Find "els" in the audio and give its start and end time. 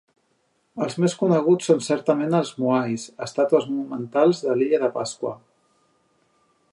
0.85-0.95, 2.39-2.53